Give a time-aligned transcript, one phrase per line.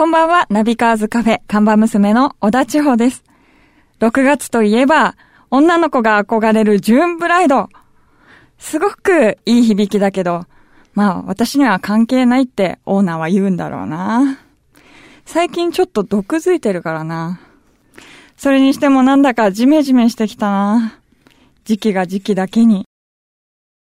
[0.00, 3.22] こんばんは、ナビカーズカフェ看板娘の小田千穂です。
[3.98, 5.14] 6月といえば、
[5.50, 7.68] 女の子が憧れるジューンブライド。
[8.56, 10.46] すごくいい響きだけど、
[10.94, 14.38] まあ私には関係ないってオーナーは言うんだろうな。
[15.26, 17.38] 最近ちょっと毒づいてるからな。
[18.38, 20.98] それにしてもなんだかジメジメしてきたな。
[21.64, 22.86] 時期が時期だけに。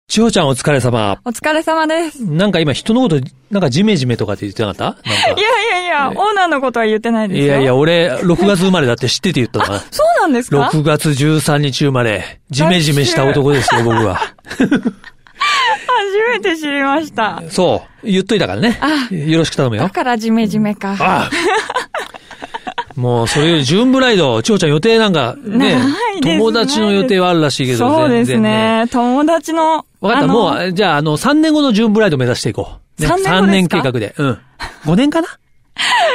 [0.08, 1.20] 千穂ちゃんお疲れ様。
[1.26, 2.22] お疲れ様です。
[2.22, 3.20] いなんか今人のこと、
[3.50, 5.06] なんかジメジメとかって言ってなかった？
[5.06, 5.42] なんか。
[5.42, 7.44] やいやいや、オーナーのことは言ってないですよ。
[7.44, 9.80] いやいや、俺、6月生まれだって知ってて言ったな。
[9.92, 14.14] そうなんですか？6月13日生まれ、ジメジメした男ですよ、僕は。
[14.48, 14.72] 初
[16.32, 17.42] めて知りました。
[17.50, 18.78] そう、言っといたからね。
[18.80, 19.82] あよろしく頼むよ。
[19.82, 20.92] だからジメジメか。
[20.98, 21.30] ああ
[22.98, 25.78] もう、それより、ジューンブライド、千穂ちゃん予定なんか、ね
[26.20, 28.40] 友達の予定はあるらしいけど、そうですね。
[28.82, 28.88] ね。
[28.90, 29.86] 友達の。
[30.00, 33.02] わかった、もう、じゃあ、あの、3年後のジューンブライド目指していこう。
[33.02, 33.30] ね、三年後ですか？
[33.38, 34.14] 三年計画で。
[34.18, 34.38] うん。
[34.84, 35.28] 5年かな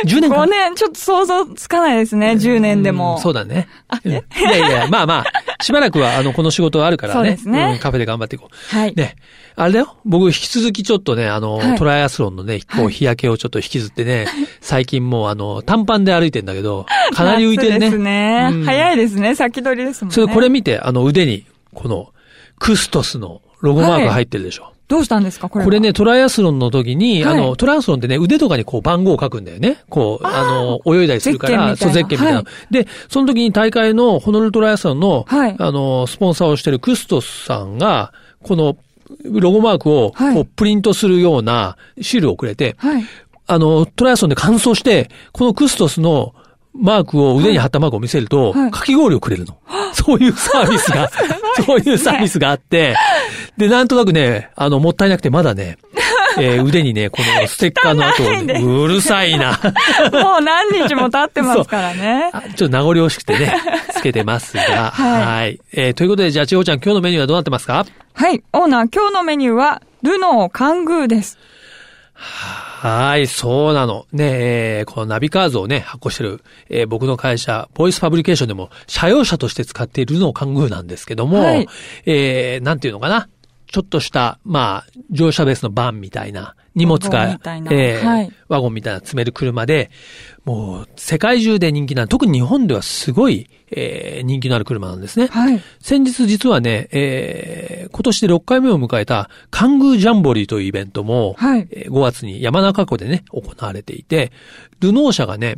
[0.05, 2.31] ?10 年かな？5年、ちょっと想像つかないですね。
[2.31, 3.15] 10年でも。
[3.15, 3.69] うんそうだね。
[4.03, 7.19] うんいやいや、まあまあ、しばらくは、あの、この仕事はあるからね。
[7.21, 8.75] そうですねんカフェで頑張っていこう。
[8.75, 8.93] はい。
[8.93, 9.15] ね。
[9.55, 9.95] あれだよ。
[10.05, 14.27] 僕、引き続きちょっとね、あの、はいトライアスロンのね、こう、日焼けをちょっと引きずってね、
[14.61, 17.79] 最近もう、あの、短パンで歩いてんだけど、かなり浮いてるね。
[17.79, 18.49] 夏ですね。
[18.51, 19.35] うん早いですね。
[19.35, 20.15] 先取りですもんね。
[20.15, 22.09] それ、これ見て、あの、腕に、この、
[22.59, 24.73] クストスのロゴマーク入ってるでしょ。
[24.87, 25.49] どうしたんですか？
[25.49, 25.65] これは。
[25.65, 29.77] これね、トライアスロンの時に、はいあの、トライアスロンってね、腕とかにこう番号を書くんだよね。
[29.89, 38.77] こう、あの、泳いだりするから、そう、ゼッケンみたいな、はで、その時に大会のホノルルトライアスロンの、はいあの、スポンサーをしてるクストスさんが、この、
[39.23, 40.35] ロゴマークを、はい。
[40.35, 43.03] こう、プリントするようなシールをくれて、はい。
[43.45, 46.33] あの、トライアスロンで乾燥して、このクストスの
[46.73, 48.71] マークを、腕に貼ったマークを見せると、はい。
[48.71, 49.57] かき氷をくれるの。
[49.93, 51.09] そういうサービスが、
[51.65, 52.95] そういうサービスがあって、
[53.57, 55.77] で、なんとなくね、あの、もったいなくてまだね、
[56.41, 58.23] えー腕にね、このステッカーの後
[58.83, 59.59] うるさいな。
[60.11, 62.29] もう何日も経ってますからね。
[62.33, 63.53] あちょっと名残惜しくてね、
[63.93, 65.59] つけてますが、はいはい。
[65.73, 67.85] えーということで、じゃあ、千穂ちゃん、今日のメニューはどうなってますか？
[68.13, 68.43] はい。
[68.53, 71.37] オーナー、今日のメニューは、ルノーカングーです。
[72.15, 74.05] はい、そうなの。
[74.11, 74.29] ね
[74.79, 81.67] えーこのナビカーズをね、発行してる、えー僕の会社、ボイスファブリケーションでも、社用車として使っているのをカングーなんですけども、はい
[82.05, 83.27] えーなんていうのかな？
[83.73, 87.39] ちょっとした、まあ、乗車ベースのバンみたいな、荷物が
[87.71, 89.89] えーはいワゴンみたいな積める車で、
[90.45, 95.25] もう、世界中で人気な、特に日本ではすごい、えー人気のある車なんですね。
[95.25, 95.59] はい。
[95.81, 104.31] 先日実はね、えー今年で6回目を迎えたカングージャンボリーというイベントも、はいえー5月に山中湖でね、行われていて、
[104.81, 105.55] ルノー車がね、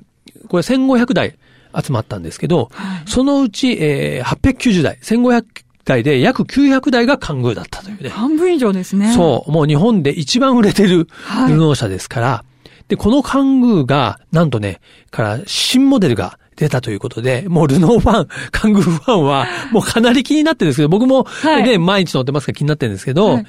[0.48, 1.38] これ1500台
[1.84, 8.10] 集まったんですけど、はいそのうち、えー890台、1500台で約900台がカングーだったというね。
[8.10, 9.14] 半分以上ですね。
[9.14, 11.52] そう、もう日本で一番売れてるはい。
[11.52, 12.44] ルノー車ですから、
[12.88, 14.82] で、このカングーが、なんとね、
[15.12, 21.64] から新モデルが出たということで、もうルノーファン、 カングーファンは、もうかなり気になってるんですけど、僕も、はい。
[21.64, 23.46] ね、毎日乗ってますから気になってるんですけど、はい。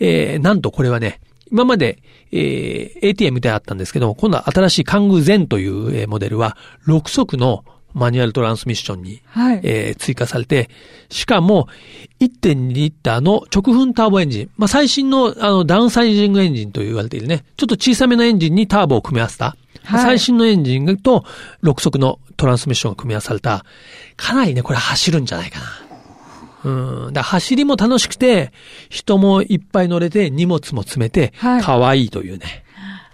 [0.00, 1.20] えー、なんとこれはね、
[1.50, 1.98] 今まで、
[2.32, 7.64] えー、ATM であったんですけど、今度は新しいカングーゼンという、えーモデルは、6速の
[7.94, 9.60] マニュアルトランスミッションにはい。
[9.62, 10.70] えー追加されて、
[11.08, 11.68] しかも、
[12.20, 14.50] 1.2リッターの直噴ターボエンジン。
[14.56, 17.44] まあ、最新の、あの、ダウンサイジングエンジンと言われているね。
[17.56, 19.56] ちょっと小さめのエンジンにターボを組み合わせた。
[19.84, 21.24] はい最新のエンジンと
[21.62, 23.64] 6速のトランスミッションが組み合わされた。
[24.16, 25.90] かなりね、これ走るんじゃないかな。
[26.64, 27.12] うん。
[27.12, 28.52] だ走りも楽しくて、
[28.88, 32.64] 人もいっぱい乗れて、荷物も詰めて、はい可愛いというね。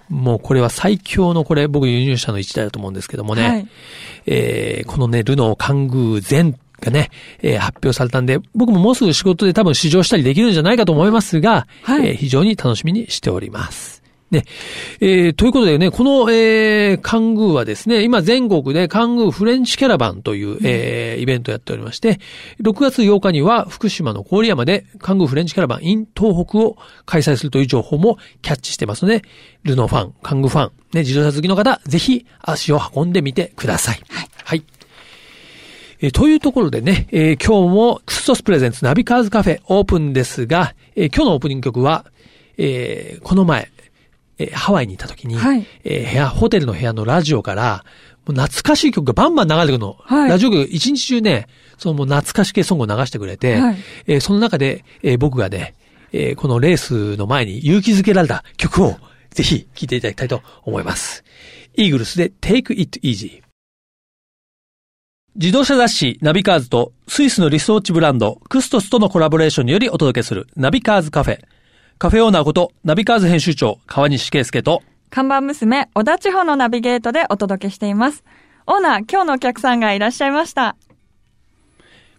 [0.09, 3.49] もうこれは最強のこれ、僕輸入車の一台だと思うんですけどもね。
[3.49, 3.69] はい
[4.27, 7.11] えーこのね、ルノーカングー全がね、
[7.43, 13.96] えー発表されたんで、僕ももうすぐ仕事で多分試乗したりできるんじゃないかと思いますが、はいえー非常に楽しみにしております。
[14.31, 14.45] ね。
[15.01, 22.19] えーということでね、この、えーカングーはですね、今全国でカングーフレンチキャラバンという、えーイベントをやっておりまして、
[22.61, 29.23] 6月8日には福島の郡山でカングーフレンチキャラバン in 東北を開催するという情報もキャッチしてますので、
[29.63, 34.01] ルノーファン、カングーファン、ね、自動車好きの方、ぜひ足を運んでみてください。
[34.45, 34.63] はい。
[36.01, 42.05] えーというところでね、えー今日もクストスプレゼンツナビカーズカフェオープンですが、えー今日のオープニング曲は、
[42.59, 43.71] えーこの前、
[44.39, 47.85] えーハワイにいた時に、はいえー部屋、ホテルの部屋のラジオから、
[48.27, 49.97] もう懐かしい曲がバンバン流れてくるの。
[50.01, 51.47] はいラジオ局一日中ね、
[51.79, 55.75] そのもう懐かし系ソングを流してくれて、はいえーその中で、えー僕がね、
[56.13, 58.97] えーこのレースの前に勇気づけられた曲を
[59.31, 61.25] ぜひ聴いていただきたいと思います。
[61.77, 63.43] イーグルスで Take It Easy。
[65.35, 71.41] 自動車雑誌ナビカーズとスイスのリストウォッチブランドクストスとのコラボレーションによりお届けするナビカーズカフェ。
[71.99, 78.23] カフェオーナーことナビカーズ編集長川西圭介と看板娘、小田地方のナビゲートでお届けしています。
[78.67, 80.77] オーナー、今日のお客さんがいらっしゃいました。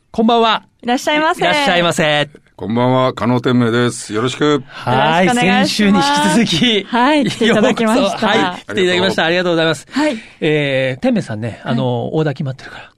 [0.10, 0.66] こんばんは。
[0.82, 1.42] いらっしゃいませ。
[1.42, 2.28] いらっしゃいませ。
[2.56, 4.16] こんばんは、加納天明です。
[4.16, 4.64] よろしく。
[4.66, 5.30] はい。
[5.30, 6.84] 先週に引き続き。
[6.86, 8.62] はい来ていただきましたはい。
[8.62, 9.26] 来ていただきました。
[9.26, 9.86] ありがとうございます。
[9.92, 10.18] はい。
[10.42, 12.97] えー、天明さんね、あの、オーダー決まってるから。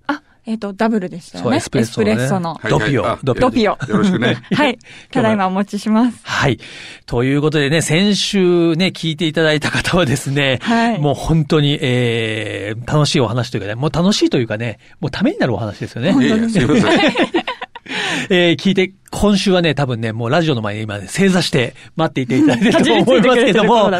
[0.49, 1.57] あ、えっ、と、ダブルでしたよね。
[1.57, 2.11] エスプレッソのね。
[2.13, 2.53] エスプレッソの。
[2.55, 3.19] はいドピオあ。
[3.23, 3.41] ドピオ。
[3.41, 3.63] ドピオ。
[3.63, 4.79] よろしくね はい。
[5.11, 6.19] ただいまお持ちします。
[6.23, 6.59] はい。
[7.05, 16.11] ということでね、先週ね、聞いていただいた方はですね、はいもう本当に、えー、楽しいお話というかね、もう楽しいというかね、もうためになるお話ですよね。
[16.11, 17.01] いやいや、すいません。
[18.30, 23.91] えー、聞いて、今週はね、多分ね、もうラジオの前に今ね、正座して待っていていただいてると思いますけども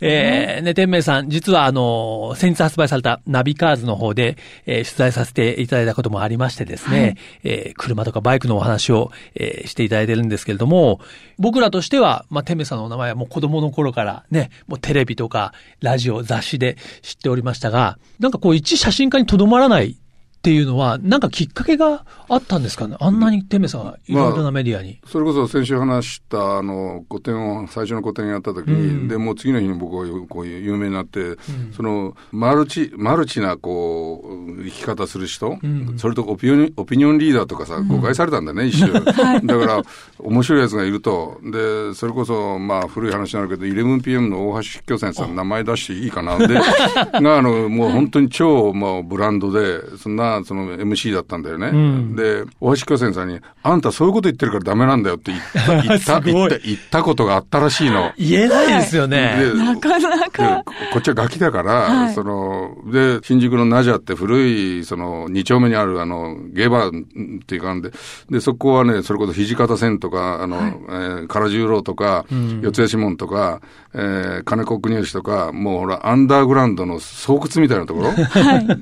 [0.00, 7.16] えー、ね、天明さん、実はあの、先日発売されたナビカーズの方で、えー取材させていただいたこともありましてですね、はい。
[7.44, 11.00] えー車とかバイクのお話を、えーしていただいてるんですけれども、
[11.38, 19.96] 僕らとしては、まあ、天明さんのお名前はもう子供の頃からね、もうテレビとか、ラジオ、雑誌で知っておりましたが、なんかこう、一写真家にとどまらない
[20.44, 22.98] っていうのは、なんかきっかけがあったんですかね？
[23.00, 25.00] あんなに天明さんがいろいろなメディアに。
[25.06, 29.08] それこそ先週話した、あの、個展を、最初の個展やった時に、うん。
[29.08, 31.38] で、もう次の日に僕はこういう有名になって、
[31.74, 35.94] その、マルチ、マルチな、こう、生き方する人、うん。
[35.96, 38.92] それとオピニオピニオンリーダーとかさ、誤解されたんだね、一瞬。
[38.92, 39.82] だから、
[40.18, 46.36] 面白いやつがいると、で、それこそ、まあ、古い話になるけど、11PM の大橋筆京先生の名前出していいかな。
[46.36, 51.70] で、 が、あの、もう本当に超、まあ、ブランドで、そんな、その MC だったんだよね。
[51.70, 58.12] んで、大橋巨泉さんに、あんたそういうこと言ってるからダメなんだよって言った、言った、すごい言った、言ったことがあったらしいの。
[58.18, 59.36] 言えないですよね。
[59.38, 60.62] でなかなでか。
[60.64, 67.90] ここっちはガキだから、はいその、で、新宿のナジャって古い、その、二丁目にある、あの、ゲーバーっていうかんで、
[68.30, 73.60] で、そこはね、それこそ土方線とか、あの、えー唐十郎とか、四谷指門とか、
[73.92, 78.12] えー金子国吉とか、もうほら、アンダーグラウンドの巣窟みたいなところ。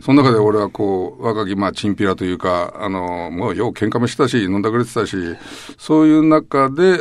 [0.02, 5.16] その中で俺はこう、若き、まあ、チンピラというか、あの、もうよう喧嘩もしてたし、飲んだくれてたし、
[5.78, 6.98] そういう中で、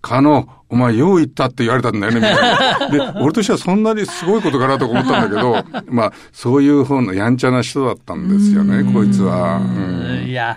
[0.00, 3.12] かの、お前よう言ったって言われたんだよね、みたいな。
[3.12, 9.56] で、 俺としてはそんなにすごいことかなと思ったんだけど、まあ、そういう方のやんちゃな人だったんですよね、こいつは。
[9.58, 10.56] うんいや、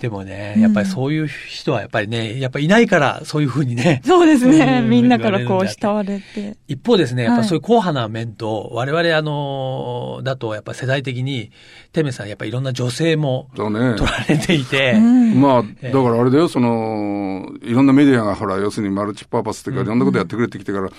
[0.00, 4.00] でもね、やっぱりそういう人はやっぱりね、やっぱりいないからそういうふうにね。
[4.02, 4.80] そうですね。
[4.82, 6.56] うんみんなからこう慕われて。
[6.68, 11.50] 一方ですね、やっぱはいそういう硬派な面と、我々あの、だとやっぱ世代的に、
[11.92, 13.50] テメさんやっぱりいろんな女性も。
[13.54, 15.40] 取られていて、うん。
[15.40, 20.90] まあ、ええだからあれだよ、その、いろんなメディアがほら、要するにマルチパーパスっていうか、いろんなことやってくれてきてから、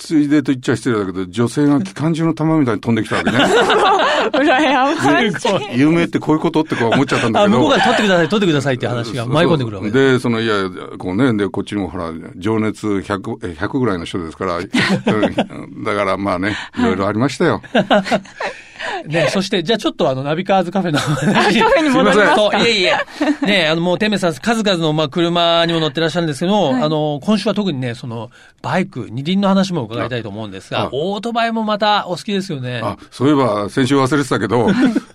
[0.00, 3.36] ついでと言っちゃ失礼だけど、女性が機関銃の弾みたいに飛んできたわけね。
[4.32, 5.78] 羨ましい。
[5.78, 7.58] 有名ってこういうことってこう思っちゃったんだあ、けど。
[7.58, 10.54] 向こうから取ってください、取ってくださいって話が舞い込んでくるわけで、その、いや、
[10.98, 17.62] こうね、で、こっちにもほら、情熱100、え100ぐらいの人ですから、 うんだからまあね、いろいろありましたよ。
[19.06, 21.60] ね、そして、じゃあちょっとあの、ナビカーズカフェの話。
[21.60, 23.46] カフェに戻りますかそう、いえいえ。
[23.46, 28.30] ね、あの、もう、テメさん、数々の、まあ、車にも乗ってらっしゃるんですけど、はいあの、今週は特にね、その、
[28.62, 32.80] バイク、二輪の話も伺いたいと思うんですがあ、オートバイもまたお好きですよね。
[32.84, 34.68] あ、そういえば、先週忘れてたけど、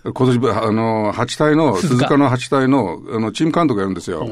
[0.03, 4.27] 今年、あの、8体の、鈴鹿の8体の、あの、チーム監督やるんですよ。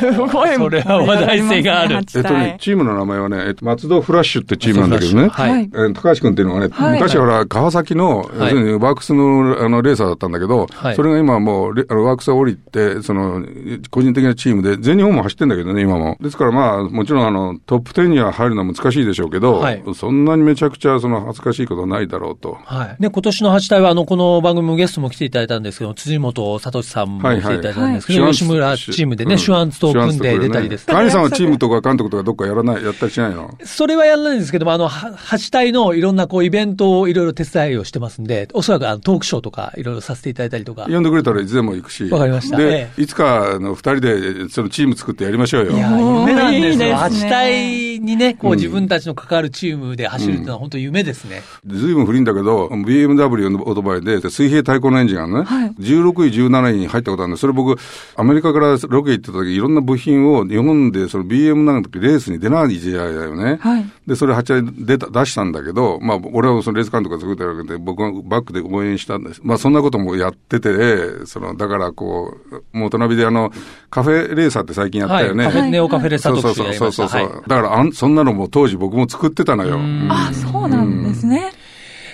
[0.00, 0.54] すごい。
[0.56, 5.28] それは話題性があるえっとね、チームの名前はね、えっと、松戸フラッシュってチームなんだけどね。
[5.28, 5.70] はい。
[5.94, 13.44] 高橋君っていうのはい昔はほら、川崎の、要するにワークスのあのレーサーだったんだけど、はいそれが今はもうレあのワークスを降りて、その、
[13.90, 16.16] 個人的なチームで、全日本も走ってんだけどね、今も。
[16.20, 22.58] ですからまあ、もちろんあの、トップ10には入るのは難しいでしょうけど、はいそんなにめちゃくちゃその恥ずかしいことはないだろうと。
[22.64, 23.02] はい。
[23.02, 30.94] で、今年の8体は、あの、この番組もゲストも来ていただいたんですけど、辻本聡さんも来ていただいたんですけど、はいはい吉村チームでね、シュアンツと組んで出たりですね。
[30.94, 33.56] カニさんはチームとか監督とかどっかやらない、やったりしないの？
[33.64, 40.84] それはやらないんですけども、あの、は8体のいろんなこうイベントをいろいろ手伝いをしてますんで、おそらくあのトークショーとかいろいろさせていただいたりとか。
[40.84, 42.04] 呼んでくれたらいつでも行くし。
[42.10, 45.72] わかりましたで、えいつかあの二人でそのチーム作ってやりましょうよ。
[45.72, 46.58] いや夢なんですよ。
[46.58, 51.42] いいですね8体にね、こううん自分たちの関わるチームで走るっていうのは本当夢ですね。
[51.66, 57.78] ずいぶん古いんだけど、BMW のオートバイで水平対向のエンジンがね、はい16位、17位に入ったことあるんで、それ僕、
[58.16, 63.58] アメリカからロケ行ってた時、いろんな部品を日本でその BM なんかレースに出ない時代だよね。
[63.60, 63.86] はい。
[64.08, 69.40] で、それ8台出た、出したんだけど、まあ、俺はそのレース監督が作ったわけで、僕はバックで応援したんです。
[69.44, 72.38] まあ、そんなこともやってて、その、だからこ
[72.72, 73.52] う、もう隣であの、
[73.90, 75.44] カフェレーサーって最近やったよね。
[75.44, 75.52] はい。
[75.52, 79.76] カフェネオカフェレサそう特集そうそうそうそう、だからあん、そんなのも当時僕も作ってたのよ。
[79.76, 81.52] うんあ、そうなんですね。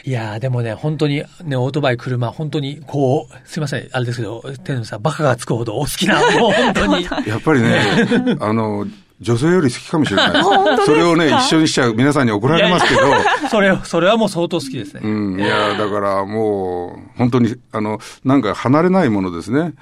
[0.06, 7.04] いやーでもね、本当にね、オートバイ、車、本当にこう、すいません、あれですけど、天野さん、バカがつくほどお好きな、もう本当に。
[7.26, 8.86] やっぱりね、あの、
[9.20, 10.42] 女性より好きかもしれない。
[10.84, 13.00] それをね、一緒にしちゃう皆さんに怒られますけど、
[13.48, 15.00] それ、それはもう相当好きですね。
[15.04, 19.72] うん、いや、だからもう、本当に、あの、なんか離れないものですね。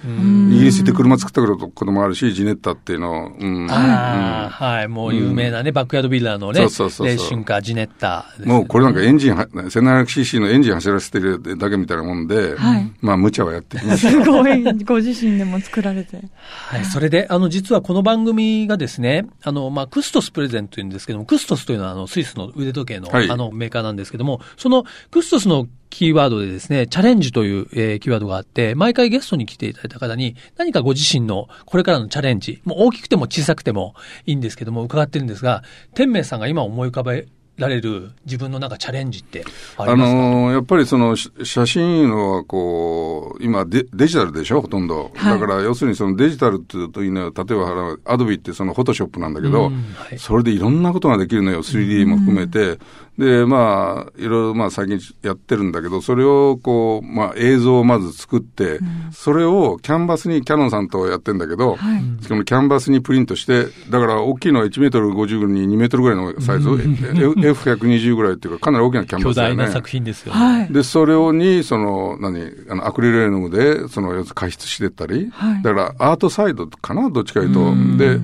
[0.50, 3.70] イギリス行って車作ったこともあるし、ジネッタっていうのを、うん。
[3.70, 4.88] ああ、はい。
[4.88, 14.10] もう有名なね、バックヤードビルダーのね、そうそうそうそうレーシンカー、ジネッタですねもうこれなんかエンジンは、1700cc のエンジン走らせてるだけみたいなもんで、はいまあ無茶はやってきました。
[14.12, 16.20] すごい、ご自身でも作られて。
[16.68, 16.84] はい。
[16.84, 23.30] それで、あの、実はこの番組がですね、あの、まあ、クストスプレゼントというんですけども、クストスというのは、あの、スイスの腕時計の、はい。
[23.30, 33.94] あの、メーカーなんですけども、その、クストスのキーワードでですね、チャレンジという、えーキーワードがあって、毎回ゲストに来ていただいた方に、何かご自身のこれからのチャレンジ、もう大きくても小さくても
[34.26, 35.62] いいんですけども、伺ってるんですが、
[35.94, 37.26] 天明さんが今思い浮かべ
[37.58, 39.44] られる自分のなんかチャレンジって
[39.76, 44.62] あありますか、のーやっぱりそのし写真はこう、今デデジタルでしょ？
[44.62, 45.10] ほとんど。
[45.14, 51.62] はいだから要するにそのデジタルっていうというのは、例えばアドビってそのフォトショップなんだけど、うんはいそれでいろんなことができるのよ。
[51.62, 52.78] 3D も含めて。
[53.18, 58.80] で、まあ、いろいろまあ最近やってるんだけど、それをこう、まあ映像をまず作って、
[59.12, 69.64] それをキャンバスに、キャノンさんとやってんだけど、はいしかもキャンバスにプリントして、だから大きいのは1メートル50に2メートルぐらいのサイズ、F- F120 ぐらいっていうか、かなり大きなキャン巨バスだよね。
[69.64, 70.38] 大な作品ですよね。
[70.38, 70.72] はい。
[70.72, 77.74] で、それをに、その、何、あの、アクリル絵の具で、その、要するに加筆してったり、はいだから、アートサイドかな、どっちかいうと。
[77.96, 78.20] で、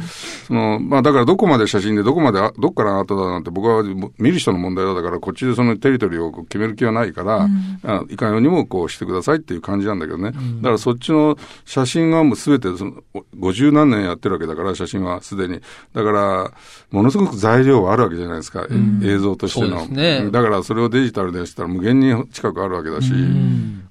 [0.47, 3.83] その、まあ、だから、どこまで写真で、どこまで、あどっからアートだなんて、僕は
[4.19, 7.49] 見る人の問題だだから、こっちでそのテリトリーを決める気はないから、
[7.85, 10.33] あいかようにもこうしてくださいっていう感じなんだけどね。
[10.33, 12.93] だから、そっちの写真はもうすべて、その、
[13.39, 15.61] 50何年やってるわけだから、写真はすでに。
[15.93, 16.51] だから、
[16.91, 18.67] ものすごく材料はあるわけじゃないですか、
[19.03, 19.87] 映像としての。
[19.87, 20.31] ね。
[20.31, 23.13] だからそれをデジタルでしたら無限に近くあるわけだし、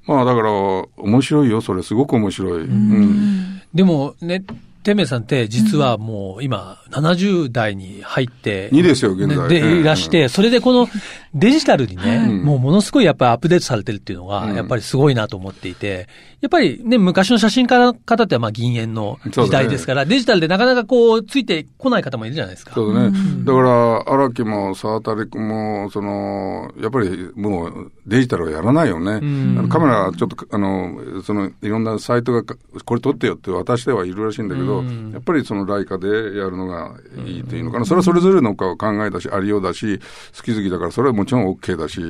[0.05, 1.83] まあだから面白いよ、それ。
[1.83, 2.61] すごく面白い。
[2.61, 3.61] うん。
[3.73, 4.43] でもね、
[4.87, 9.49] 天明さんって実はもう今70代に入って、2ですよ、現在。
[9.49, 10.87] ねでいらして、それでこの
[11.33, 16.07] デジタルにね、うんもうものすごいやっぱりアップデートされてるっていうのが、うんやっぱりすごいなと思っていて、
[16.39, 22.73] やっぱりね、昔の写真家の方ってまあ銀塩の時代ですから、デジタルでなかなかこう、ついてこない方もいるじゃないですか。
[22.75, 23.17] そうだね。
[23.43, 29.19] だから、荒木も沢渡君も、その、やっぱりもうデジタルはやらないよね。
[29.67, 32.43] カメラ、ちょっと、あの、その、いろんなサイトが、
[32.85, 37.85] これ撮ってよって渡してはいるらしいんだけど、やっぱりそのライカでやるのがいいというのかな。
[37.85, 39.99] それはそれぞれの考えだし、ありようだし、
[40.35, 42.01] 好き好きだから、それはもちろん OK だし、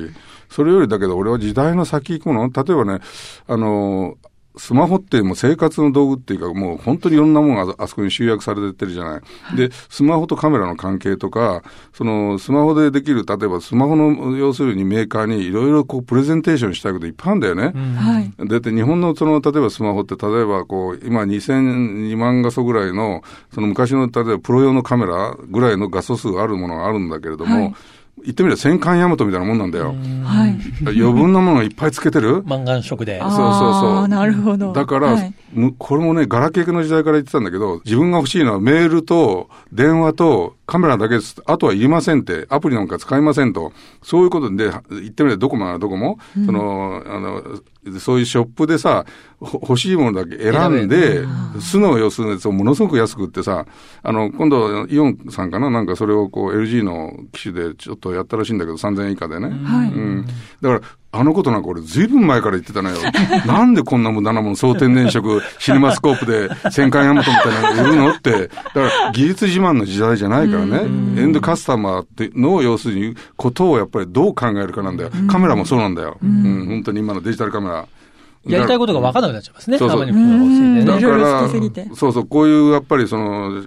[0.48, 3.00] それよりだけど、俺は時代の先行くの、例えばね、
[3.46, 4.16] あの、
[4.58, 9.56] スマホってもう生活の道具っていうか、もう本当にいろんなものがあそこに集約されてってるじゃない。
[9.56, 11.62] で、スマホとカメラの関係とか、
[11.92, 17.72] そのスマホでできる、例えばスマホの要するにメーカーにいろいろこうプレゼンテーションしたいこといっぱいあるんだよね。
[17.96, 18.32] はい。
[18.48, 23.22] だって日本のその、例えばスマホって、例えばこう、今2002万画素ぐらいの、
[23.54, 27.74] その昔の、例えばプロ用のカメラぐらいの画素数があるものがあるんだけれども、はい
[28.24, 29.94] 言ってみれば戦艦ヤマトみたいなもんなんだよ。
[30.24, 30.58] はい。
[30.82, 32.42] 余分なものがいっぱいつけてる？
[32.44, 33.20] 満願色で。
[33.20, 34.72] あそうそうそうなるほど。
[34.72, 41.42] だから、はいむこれもね、ガラケーの時代から言ってたんだけど、自分が欲しいのはメールと電話とカメラだけです。
[41.46, 43.72] あとはいりませんって、アプリなんか使いませんと。
[44.02, 47.42] そういうことで、言ってみればどこもどこも、その、あの、
[47.98, 49.06] そういうショップでさ、
[49.40, 51.24] ほ欲しいものだけ選んで、
[51.58, 53.64] 素の様子のやつをものすごく安くってさ、
[54.02, 55.70] あの、今度、イオンさんかな？
[55.70, 59.48] なんかそれをこう LG の機種でちょっとやったらしいんだけど、3000円以下でね。
[59.48, 60.26] はいうん。
[60.60, 62.96] だから、あのことなんか俺ずいぶん前から言ってたのよ。
[63.46, 68.30] なんでこんな無駄なもん、総天然色、シネマスコープで戦艦ヤマトみたいなの売るのって。
[68.32, 70.82] だから技術自慢の時代じゃないからね。
[71.16, 75.10] エンドカスタマーっての要するにことをやっぱりどう考えるかなんだよ。
[75.28, 76.18] カメラもそうなんだよ。
[76.22, 77.86] うん、本当に今のデジタルカメラ。
[78.48, 79.78] やりたいことが分からなくなっちゃいますね。
[79.78, 80.06] そうそう。
[80.06, 81.48] だいろいろから
[81.94, 83.62] そうそう、こういうやっぱりその、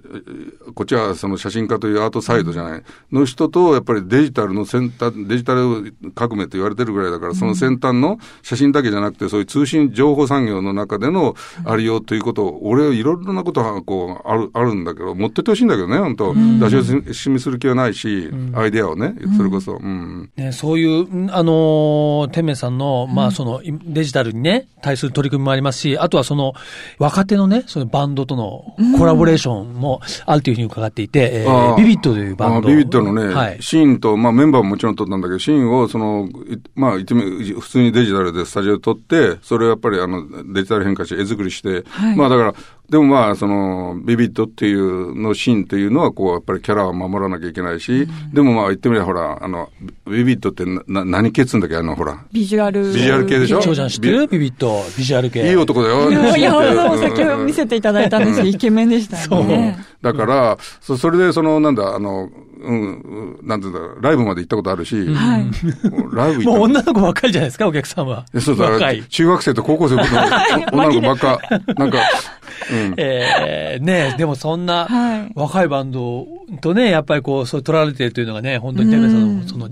[0.73, 11.35] こっちはその写真家というアートサイドじゃない、の人と、やっぱりデジタルの先端、デジタル革命と言われてるぐらいだから、その先端の写真だけじゃなくて、そういう通信情報産業の中での
[11.65, 16.33] ありようということを、俺はいろんなことがこう、ある、あるんだけど、持ってってほしいんだけどね、本当。
[16.33, 20.29] 出し惜しみする気はないし、アイデアをね、それこそ、うん。
[20.35, 26.53] ね、そういう、んあのー、天明さんの、まあ、その、いデジタルにね、対する取り組みもありますし、あとはその、
[26.97, 31.77] 若手のね、そのバンドとのコラボレーションもあるというふうに伺っていて、えーあー。
[31.77, 32.67] ビビットというバンド。
[32.69, 33.61] あビビットのね、はい。
[33.61, 42.15] シーンと、まあメンバーももちろん撮ったんだけど、シーンをその、いまあ一面普通にデジタルでスタジオで撮って、それをやっぱりあのデジタル変化して絵作りして、はい。
[42.15, 42.53] まあだから、
[42.89, 49.69] でもまあその、ビビットっていうのシーンっていうのはこう、やっぱりキャラは守らなきゃいけないし、でもまあ言ってみればほら、あの、
[50.07, 52.25] ビビットってな、な何系っつうんだっけあのほら。
[52.33, 52.83] ビジュアル。
[52.83, 53.61] ビジュアル系でしょ？
[53.61, 54.27] 長ちゃん知ってる？
[54.27, 55.49] ビビッット、ビジュアル系。
[55.49, 56.11] いい男だよ。
[56.11, 59.77] いや、うん先ほど見せていただいたんですけど、イケメンでしたよね。
[60.01, 62.29] だから、そそれで、その、なんだ、あの、
[62.63, 65.45] うん、うんなんていうんだ、ライブまで行ったことあるし、はい。
[66.13, 68.25] ライブ行ったもう女の子ばっかりじゃないですか、お客さんは。
[68.33, 69.03] えそうだ若い。
[69.03, 70.03] 中学生と高校生の
[70.71, 71.39] 女の子ばっか、
[71.77, 71.99] なんか、
[72.71, 72.93] うん。
[72.97, 75.31] えー、ねでもそんなはい。
[75.35, 76.27] 若いバンド
[76.61, 79.69] とね、やっぱりこう、そう取られてるというのがね、本当に天明さんのその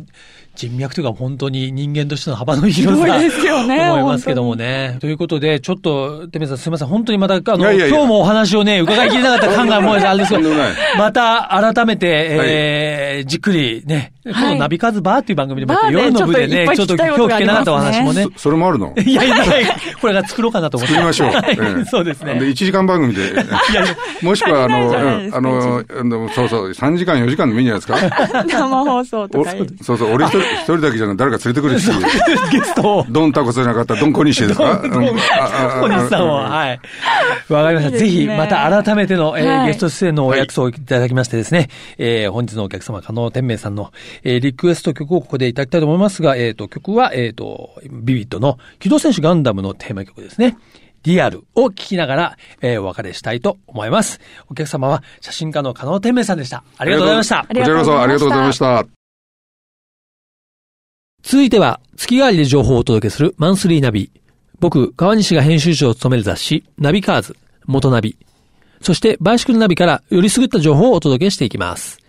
[0.55, 4.97] 人脈というか本当に人間としての幅の広さですよね思いますけどもね。
[4.99, 10.49] ということで、ちょっと、天明さんすみません、本当にまた、あの、いや今日もお話をね、伺いきれなかった感がもうあれですけど
[10.97, 18.23] また改めて、えーじっくりね、このナビカズバーっていう番組でもバーで夜の部でね、ちょっと今日聞けなかったお話もね。
[18.35, 18.93] そそれもあるの？
[18.97, 20.93] いやいやいや、これが作ろうかなと思って。
[20.93, 21.27] 作りましょう。
[21.29, 22.35] はいええ そうですね。
[22.35, 23.21] で、1時間番組で。
[23.21, 23.43] いやいや
[24.21, 28.43] もしくは、あの、足りないじゃないですかうんあの、あのそうそう、3時間、4時間でもいいんじゃないですか？
[28.47, 29.65] 生放送とおかいい。
[29.83, 31.89] そうそう、俺一人一人だけじゃなく誰か連れてくるし、
[32.51, 33.05] ゲストを。
[33.09, 36.79] ドンタコじゃなかったらドンコニシですかドン、うんああ小西さんを、あはい。
[37.49, 37.97] わかりました。
[37.97, 39.33] ぜひ、また改めての、
[39.65, 43.91] ゲスト出演のお約束をいただきましてですね、えー本日のお客様、加納天明さんの、
[44.23, 50.57] えーリクエスト曲をここでいただきたいと思いますが、えっ、と、曲は、えっ、と、ビビットの機動戦士ガンダムのテーマ曲ですね。
[51.03, 54.19] リアルを聴きながら、えーお別れしたいと思います。
[54.49, 56.63] お客様は写真家の加納天明さんでした。
[56.77, 57.53] ありがとうございましたあ。
[57.53, 58.85] りがとうこちらこそありがとうございました。
[61.21, 64.11] 続いては、月替わりで情報をお届けするマンスリーナビ。
[64.59, 67.35] 僕、川西が編集長を務める雑誌、ナビカーズ、
[67.65, 68.17] 元ナビ。
[68.81, 71.99] そして、バイシクルナビからよりすぐった情報をお届けしていきます。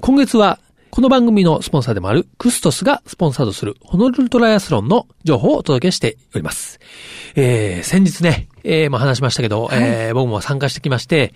[0.00, 0.58] 今月は、
[0.90, 6.80] この番組のスポンサーでもあるクストスがスポンサードするホノルルトライアスロンの情報をお届けしております。
[7.36, 11.32] えー、先日ね、えー、まあ話しましたけど、えー、僕も参加してきまして、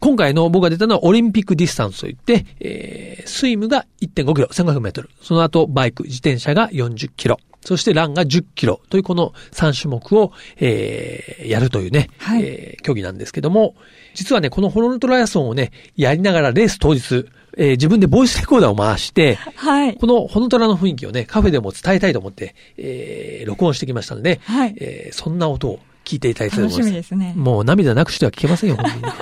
[0.00, 5.10] 今回の僕が出たのはオリンピックディスタンスといって、えー、スイムが1.5キロ、1500メートル。
[5.20, 7.38] その後、バイク、自転車が40キロ。
[7.60, 13.74] そしてランが10キロというこの3種目を、えー、やるというね、はいえー競技なんですけども、
[14.14, 19.96] 実はね、このホノルルトライアスロンをね、やりながらレース当日、えー自分でボイスレコーダーを回して、はい。
[19.96, 26.90] このホノトラの雰囲気をね、カフェでも伝えたいと思って、えー、録音してきましたので、はいえーそんな音を聞いていただきたいと楽し思います。
[26.90, 27.32] みですね。
[27.36, 29.12] もう涙なくしては聞けませんよ、本当に。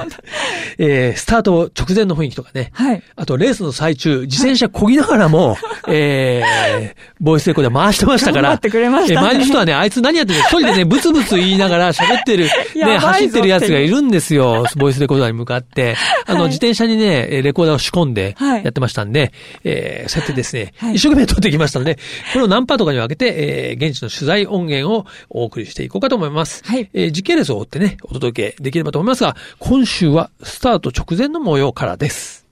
[0.79, 2.71] えー、スタート直前の雰囲気とかね。
[2.73, 3.03] はい。
[3.17, 5.57] あと、レースの最中、自転車漕ぎながらも、
[5.89, 8.43] えー、ボイスレコーダー回してましたから。
[8.43, 10.45] 頑張ってくれましたねえー周りの人はね、あいつ何やってるの？
[10.45, 14.65] 一人でね、ブツブツ言いながら喋ってる、ね、走ってるやつがいるんですよ。
[14.77, 15.97] ボイスレコーダーに向かって。
[16.27, 19.33] あの、はい自転車にね、えーレコーダーを仕込んではいやってましたんで、
[19.65, 21.99] えー、そうやってですね、はい一生懸命撮ってきましたので、
[22.33, 26.63] これを何パーとかに分けて、えー、現地の取材音源をお送りしていこうかと思います。
[26.73, 32.47] はいえー、時系列を追ってね、お届けできればと思いますが、今週はスタート直前の模様からです。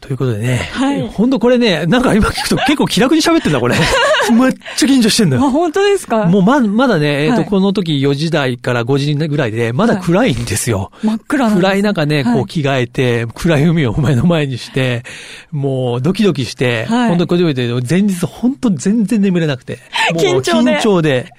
[0.00, 3.74] ということでね、はい本当これね、なんか今聞くと結構気楽に喋ってんだ、これ。
[4.30, 5.50] めっちゃ緊張してんだあ、よ。
[5.50, 6.26] 本当ですか？
[6.26, 10.92] もうま、まだね、えっ、と、はいこの時4時台から5時ぐらいで、まだ暗いんですよ。
[11.02, 15.02] 真っ暗な暗い中ね、はいこう着替えて、暗い海を前の前にして、
[15.50, 19.80] もうドキドキして、はい本当これで前日本当全然眠れなくて、
[20.12, 21.32] もう 緊張で緊張で。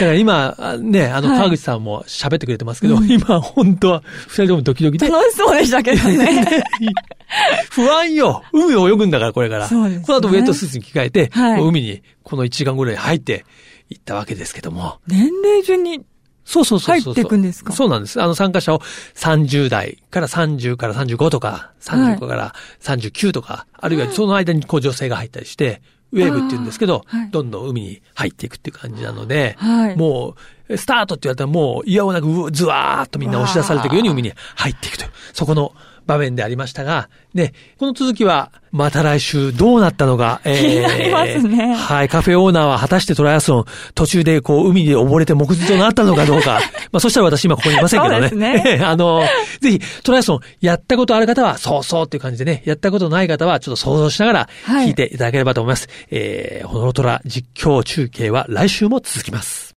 [0.00, 6.64] だから今、あね、あの、はい川口さんも喋ってくれてますけど、今本当は二人ともドキドキで、楽しそうでしたけどね。
[7.70, 9.68] 不安よ海を泳ぐんだから、これから。
[9.68, 13.44] そうですねこの後ウェットスーツに着替えて、はい海にこの1時間ぐらい入って
[13.90, 14.98] 行ったわけですけども。
[15.06, 16.00] 年齢順に、
[16.44, 17.12] そうそうそうそう。
[17.12, 17.72] 入っていくんですか？
[17.72, 18.20] そうなんです。
[18.22, 18.80] あの参加者を
[19.14, 25.82] 30代から30から35とか、35から39とか、あるいはその間にこう女性が入ったりして、
[26.14, 27.30] ウェーブって言うんですけど、はい。
[27.30, 29.96] どんどん海に入っていくっていう感じなので、はい。
[29.96, 30.36] も
[30.68, 35.72] う、スタートって言われたらもう、嫌をなく、うずわーっとみんな押し出されていくように海に入っていくという、そこの
[36.06, 43.64] 場面でありましたが、で、この続きは、また来週どうなったのか、え気になりますねはい、カフェオーナーは果たしてトライアスロン、
[43.94, 46.60] 途中でこう、海で溺れて目次となったのかどうか。
[46.90, 48.28] まあ、そしたら私今ここにいませんけどね。
[48.28, 49.22] そうですね あの、
[49.60, 55.88] ぜひ、トライアスロン、やったことある方は、そうそうっていう感じでね、やったことない方は、ちょっと想像しながら、はい聞いていただければと思います。
[56.10, 59.74] えー、ホノトラ実況中継は来週も続きます。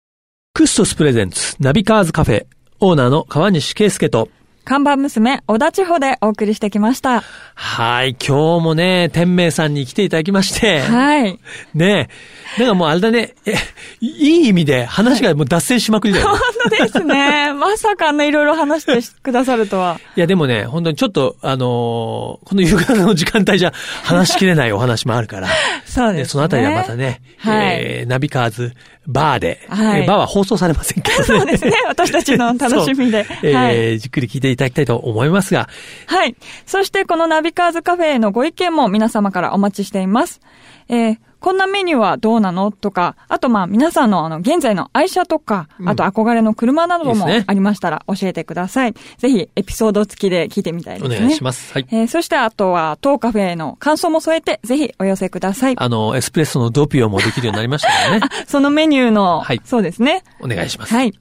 [0.54, 2.46] クストスプレゼンツ、ナビカーズカフェ、
[2.80, 4.30] オーナーの川西圭介と、
[4.68, 7.24] 看板娘、小田千穂でお送りしてきました。
[7.56, 11.40] はい、今日もね、天明さんに来ていただきまして、はい。
[11.74, 12.10] ね
[12.58, 12.60] え。
[12.60, 13.54] なんかもうあれだね、え、
[14.02, 16.40] いい意味で話がもう脱線しまくりだよね。
[16.70, 17.54] 本当ですね。
[17.54, 20.02] まさかあんないろいろ話してくださるとは。
[20.18, 23.72] いやでもね、本当にちょっと、あのーこの夕方の時間帯じゃ
[24.04, 25.48] 話しきれないお話もあるから、
[25.86, 26.24] そうですね。
[26.24, 28.74] でそのあたりはまたね、はいえーナビカーズ
[29.08, 31.24] バーで、はいえーバーは放送されませんけどね。
[31.24, 31.74] そうですね。
[31.88, 33.24] 私たちの楽しみで。
[33.24, 34.00] そうえーはい。
[34.00, 35.70] じっくり聞いていただきたいと思いますが、
[36.08, 36.36] はい。
[36.66, 40.42] そしてこのナビカーズカフェへのご意見も皆様からお待ちしています。
[40.90, 48.94] えーこんなメニューはどうなのとか、あとまあ皆さんのあの現在の愛車とか、あと憧れの車などもありましたら教えてください。
[49.18, 51.18] ぜひエピソード付きで聞いてみたいですね。
[51.18, 51.74] お願いします。
[51.74, 51.88] はい。
[51.92, 55.76] えーそしてあとは当カフェへの感想も添えてぜひお寄せください。
[55.78, 58.22] あの、エスプレッソのドピオもできるようになりましたからね。
[58.48, 60.24] そのメニューの、はいそうですね。
[60.42, 60.94] お願いします。
[60.94, 61.14] はい。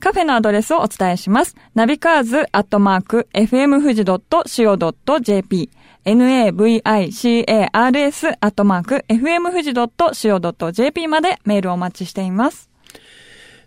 [0.00, 1.56] カフェのアドレスをお伝えします。
[1.74, 5.70] ナビカーズアットマーク FM 富士 .co.jp
[6.04, 12.70] navicars アットマーク FM 富士 .co.jp までメールをお待ちしています。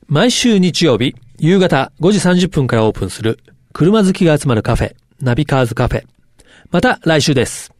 [0.08, 3.39] 毎週日曜日、夕方5時30分からオープンする、
[3.74, 6.04] 車好きが集まるカフェ、ナビカーズカフェ。
[6.70, 7.72] また来週です。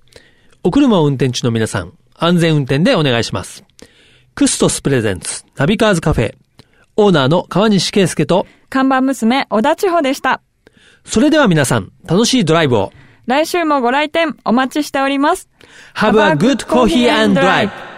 [0.64, 3.64] お車を運転中の皆さん、安全運転でお願いします。
[4.36, 6.36] クストスプレゼンツ、ナビカーズカフェ。
[6.97, 10.41] オーナーの川西圭介と、看板娘、小田千穂でした。
[11.06, 12.91] それでは皆さん、楽しいドライブを。
[13.27, 15.47] 来週もご来店お待ちしております。
[15.95, 17.90] Have a good coffee and drive!